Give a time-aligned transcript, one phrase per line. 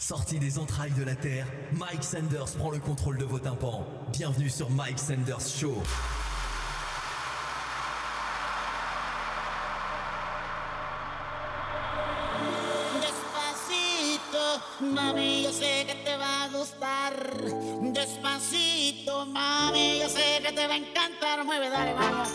[0.00, 3.86] Sorti des entrailles de la Terre, Mike Sanders prend le contrôle de vos tympans.
[4.10, 5.76] Bienvenue sur Mike Sanders Show.
[13.02, 17.12] Despacito, mami, yo sé que te va a gustar.
[17.92, 21.44] Despacito, mami, yo sé que te va a encantar.
[21.44, 22.30] Mueve, dale, vamos.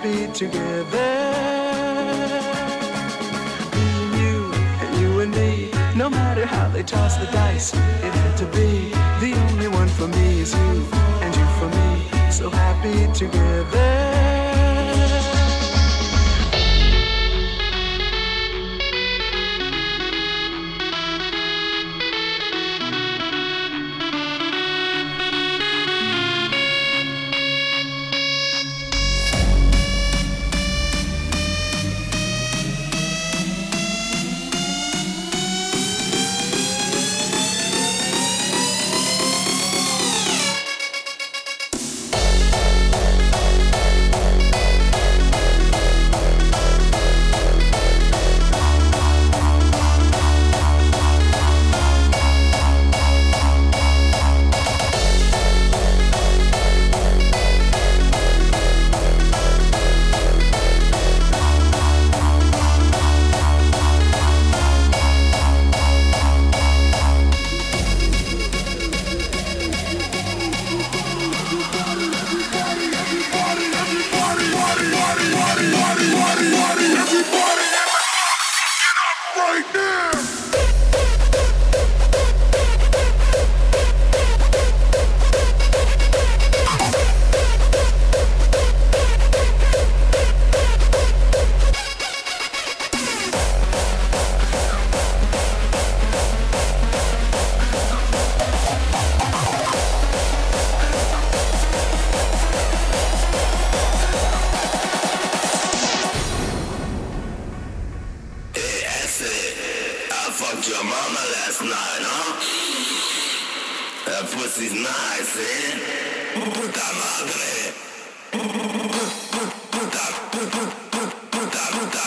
[0.00, 1.10] happy together.
[3.74, 5.70] Me and you, and you and me.
[5.94, 8.90] No matter how they toss the dice, it had to be.
[9.20, 10.86] The only one for me is you,
[11.22, 12.30] and you for me.
[12.30, 13.89] So happy together.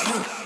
[0.05, 0.43] Dance.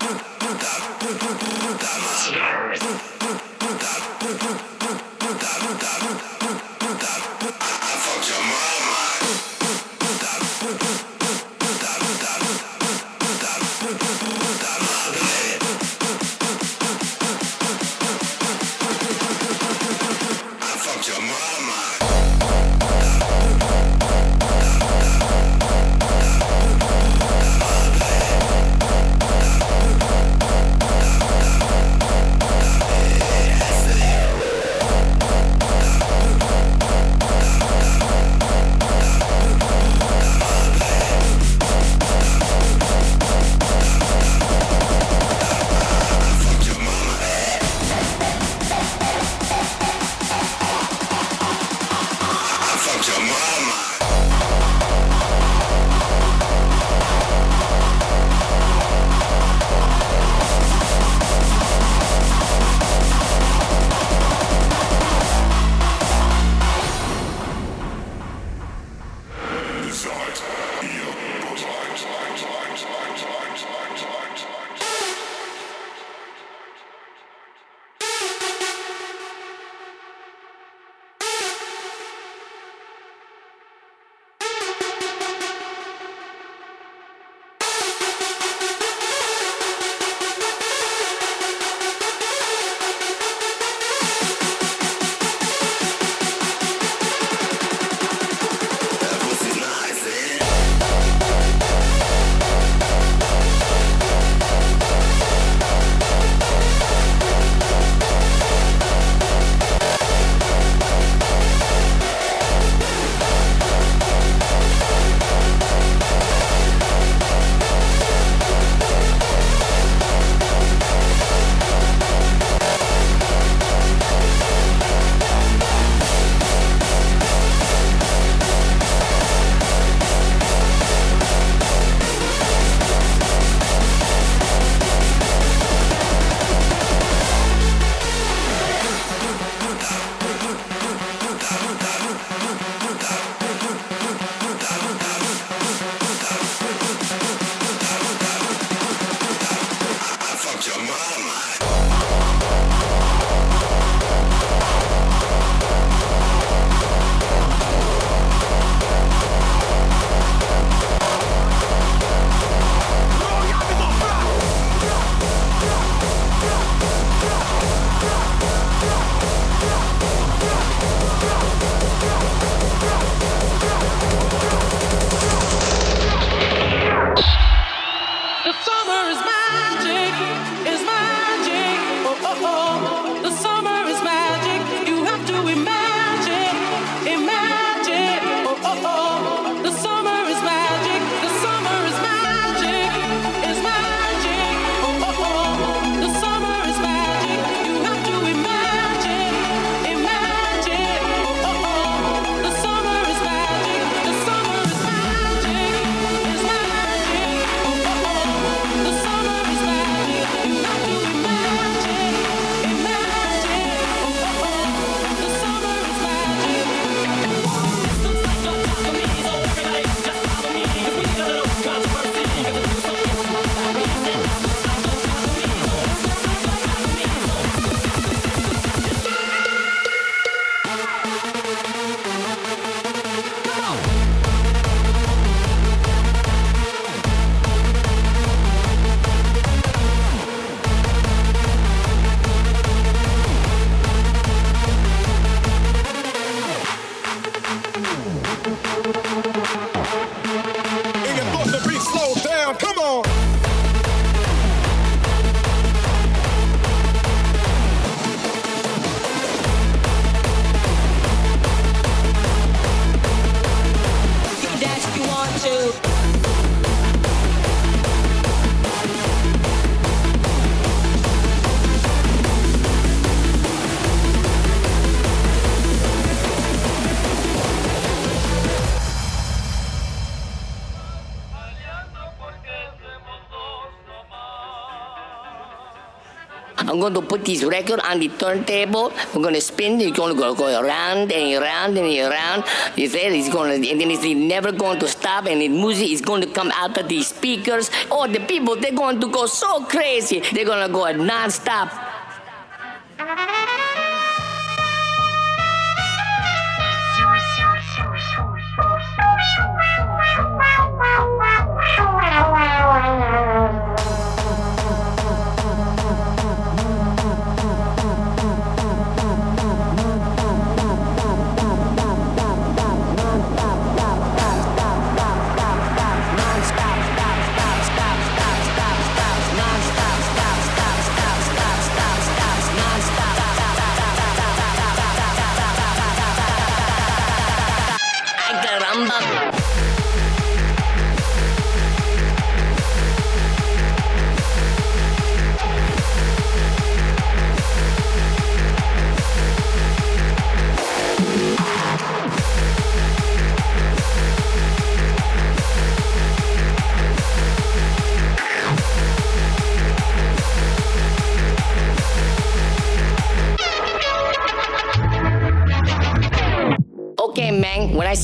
[287.18, 288.92] Put this record on the turntable.
[289.14, 289.80] We're to spin.
[289.80, 292.44] It's to go, go around and around and around.
[292.76, 293.28] You said it's
[293.62, 295.26] to, and then it's never going to stop.
[295.26, 297.70] And the music is going to come out of the speakers.
[297.90, 300.20] Oh, the people, they're going to go so crazy.
[300.32, 301.87] They're to go non-stop.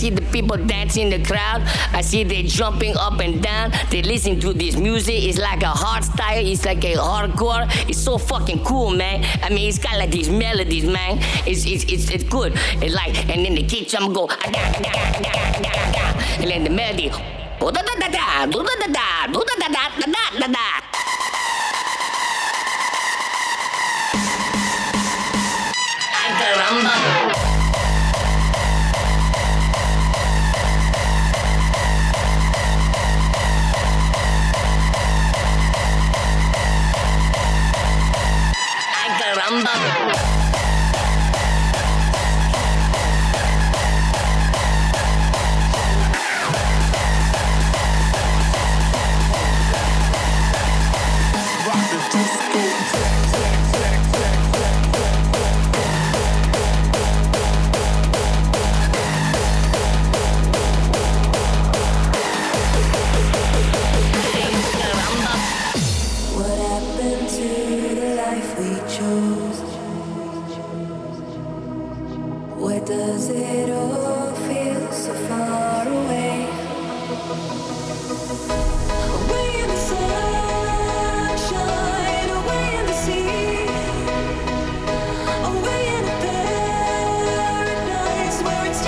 [0.05, 3.73] See the people dancing in the crowd, I see they jumping up and down.
[3.91, 5.25] They listen to this music.
[5.25, 6.45] It's like a hard style.
[6.45, 7.65] It's like a hardcore.
[7.89, 9.25] It's so fucking cool, man.
[9.43, 11.19] I mean, it's got like these melodies, man.
[11.47, 12.53] It's it's it's, it's good.
[12.83, 14.39] It's like, and then the kick drum go, ah,
[16.41, 17.11] and then the melody,
[17.61, 20.74] oh, da da da da, da da da, da da da da da da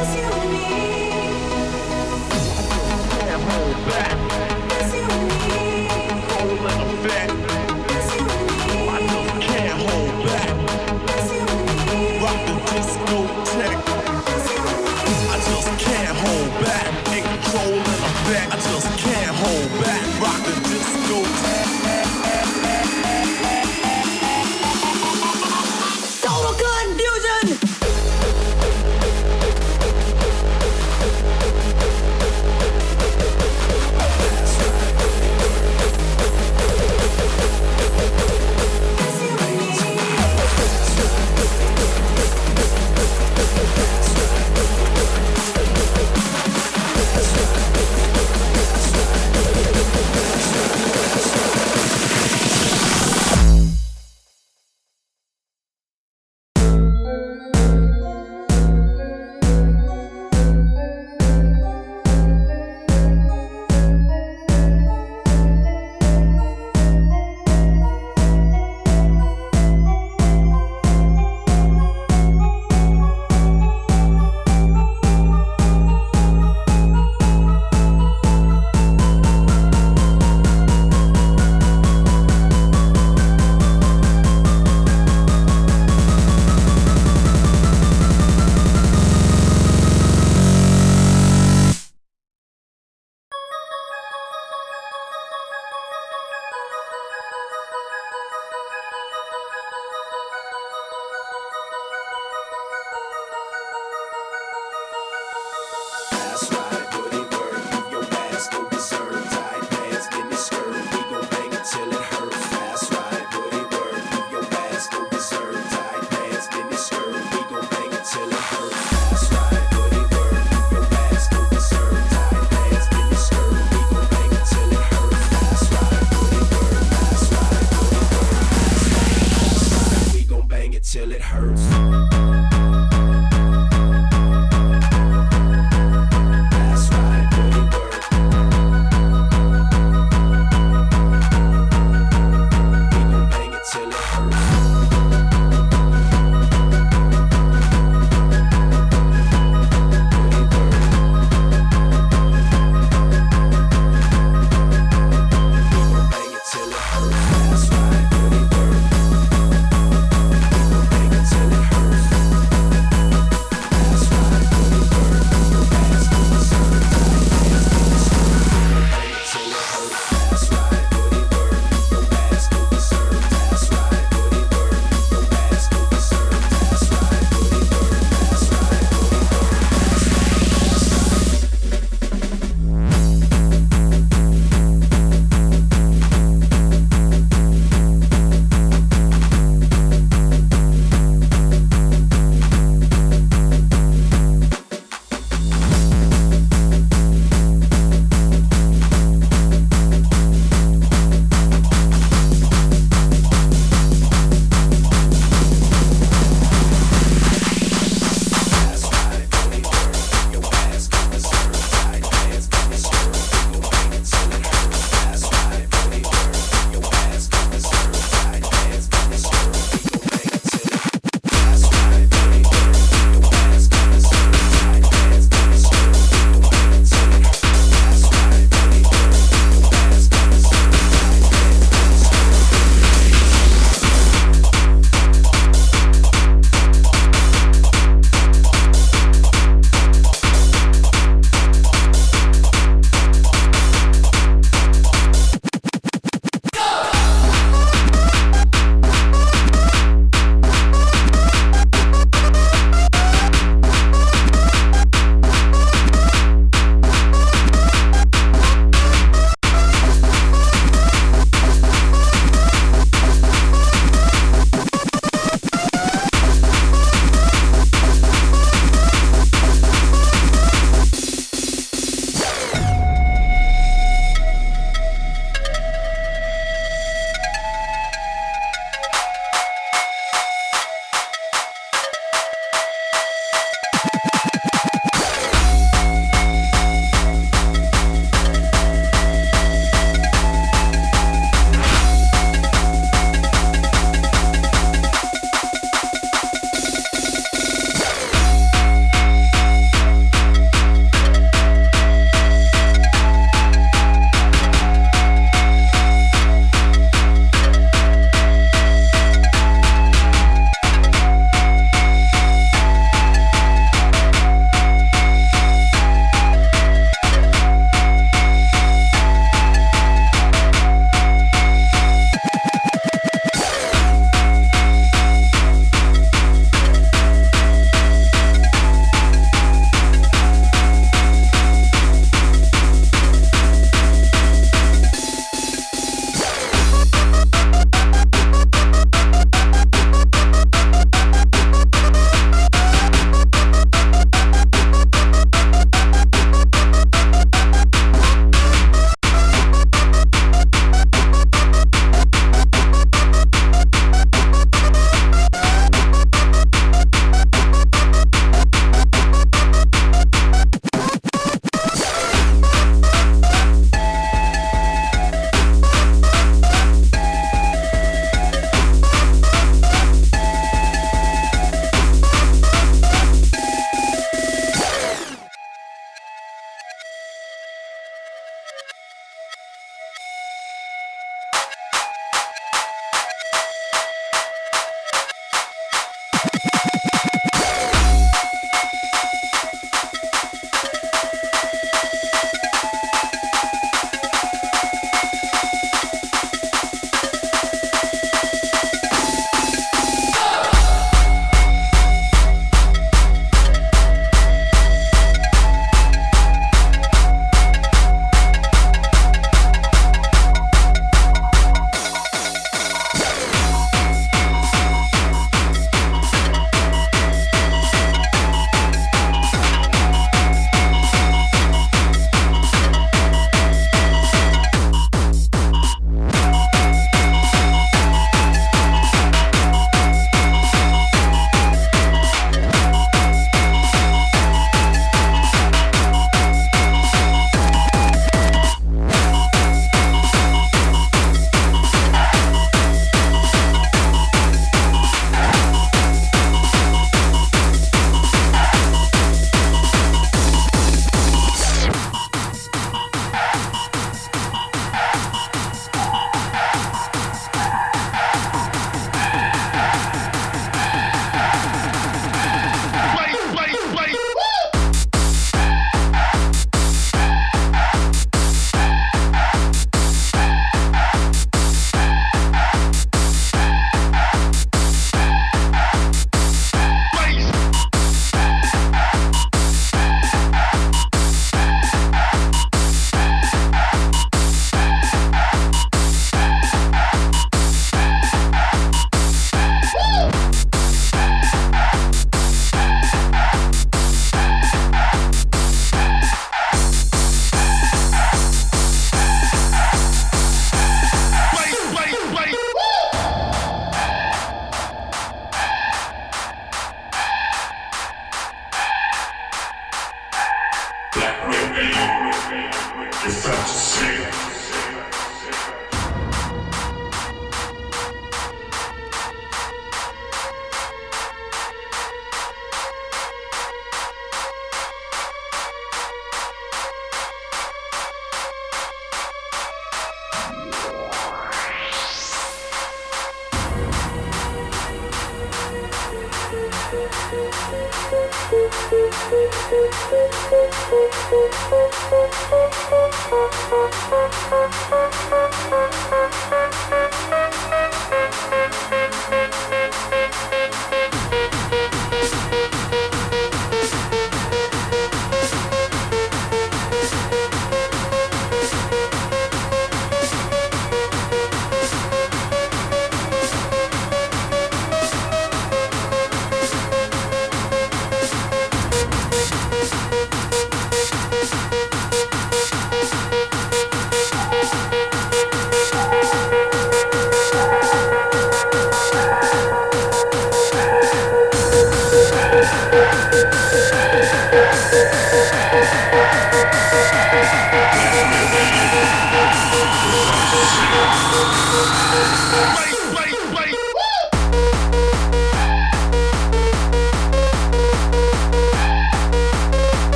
[0.00, 0.99] just you and me.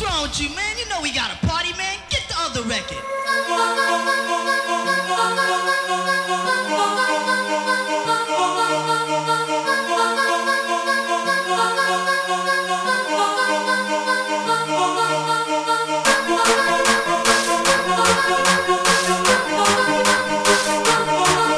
[0.00, 0.78] What's wrong with you, man?
[0.78, 1.98] You know we got a party, man.
[2.08, 2.96] Get the other record.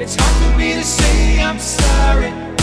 [0.00, 2.57] It's hard for me to say I'm sorry.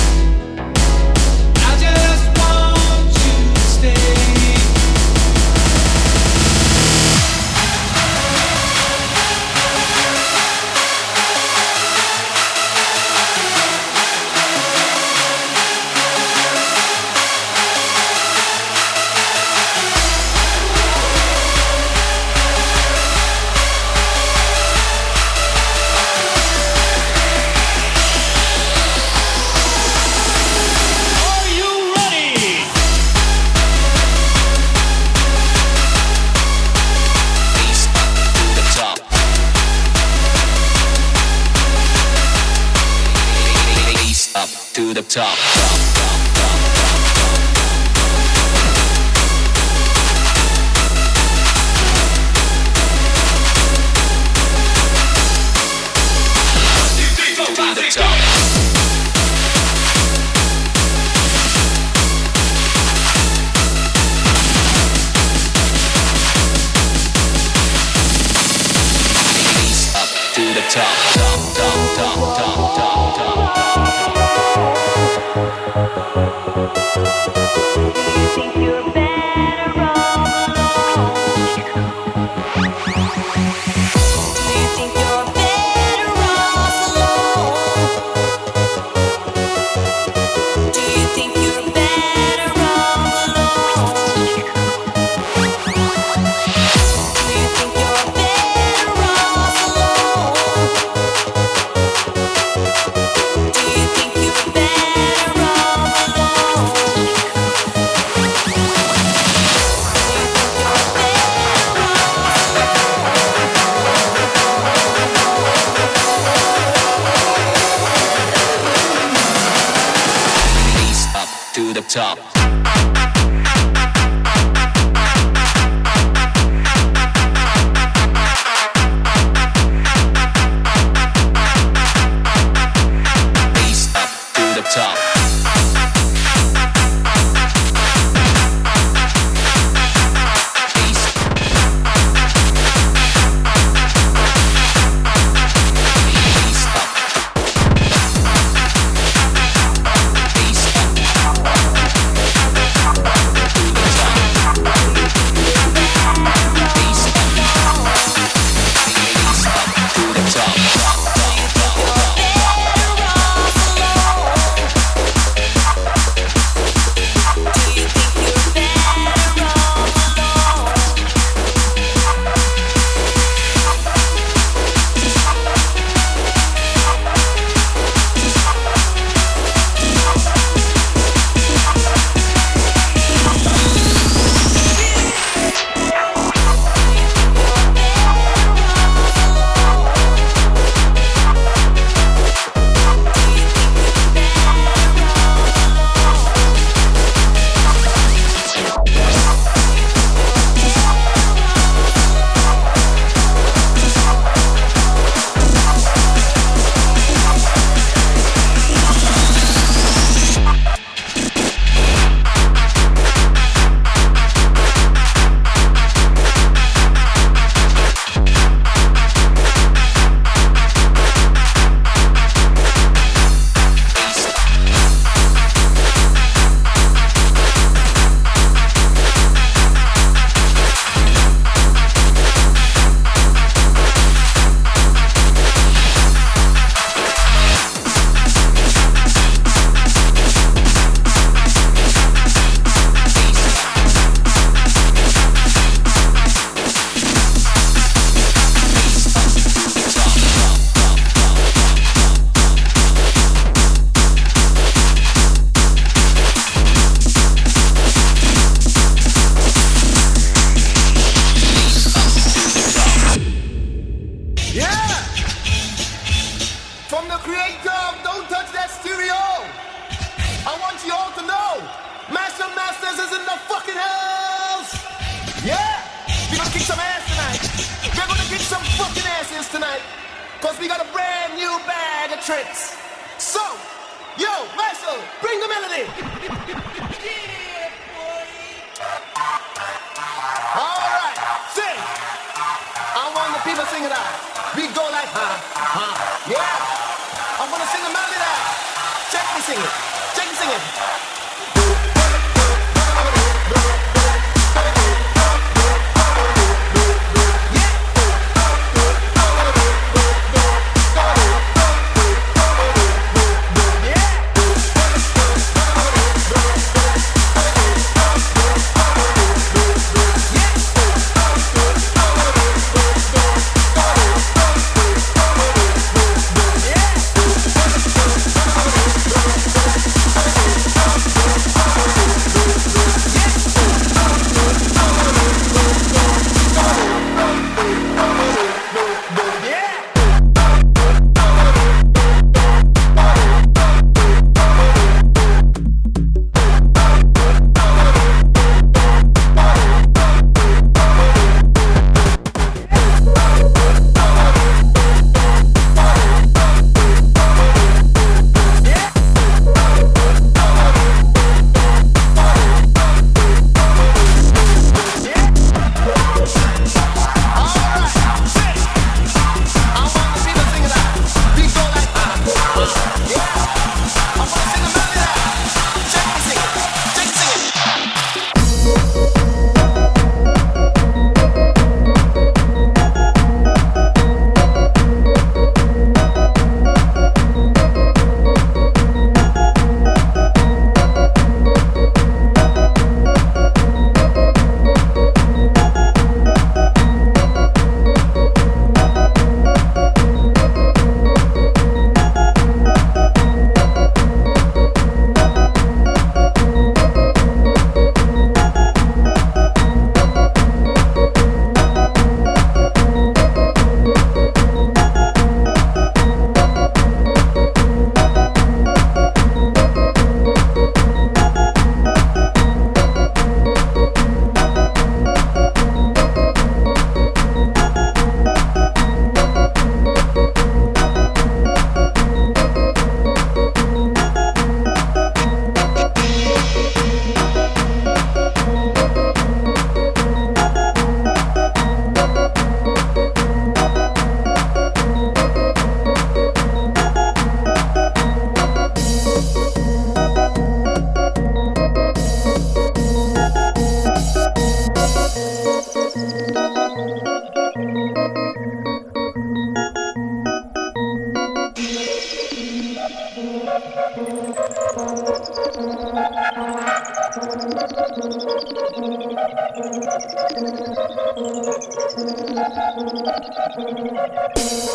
[473.58, 474.75] Música